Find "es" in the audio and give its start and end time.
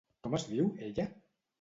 0.39-0.47